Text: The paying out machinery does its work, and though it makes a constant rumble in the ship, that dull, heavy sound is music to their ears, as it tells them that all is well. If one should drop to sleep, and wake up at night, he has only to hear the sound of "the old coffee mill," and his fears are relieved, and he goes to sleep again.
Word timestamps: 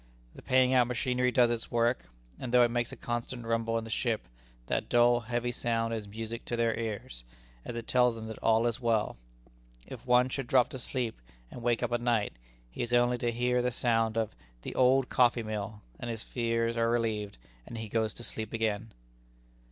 The 0.33 0.41
paying 0.41 0.73
out 0.73 0.87
machinery 0.87 1.31
does 1.31 1.51
its 1.51 1.69
work, 1.69 2.05
and 2.39 2.51
though 2.51 2.63
it 2.63 2.71
makes 2.71 2.91
a 2.91 2.95
constant 2.95 3.45
rumble 3.45 3.77
in 3.77 3.83
the 3.83 3.91
ship, 3.91 4.27
that 4.65 4.89
dull, 4.89 5.19
heavy 5.19 5.51
sound 5.51 5.93
is 5.93 6.07
music 6.07 6.43
to 6.45 6.55
their 6.55 6.73
ears, 6.75 7.23
as 7.63 7.75
it 7.75 7.85
tells 7.87 8.15
them 8.15 8.25
that 8.25 8.39
all 8.39 8.65
is 8.65 8.81
well. 8.81 9.15
If 9.85 10.03
one 10.07 10.27
should 10.29 10.47
drop 10.47 10.69
to 10.69 10.79
sleep, 10.79 11.21
and 11.51 11.61
wake 11.61 11.83
up 11.83 11.91
at 11.93 12.01
night, 12.01 12.33
he 12.71 12.81
has 12.81 12.93
only 12.93 13.19
to 13.19 13.31
hear 13.31 13.61
the 13.61 13.69
sound 13.69 14.17
of 14.17 14.35
"the 14.63 14.73
old 14.73 15.07
coffee 15.07 15.43
mill," 15.43 15.81
and 15.99 16.09
his 16.09 16.23
fears 16.23 16.75
are 16.77 16.89
relieved, 16.89 17.37
and 17.67 17.77
he 17.77 17.87
goes 17.87 18.15
to 18.15 18.23
sleep 18.23 18.53
again. 18.53 18.93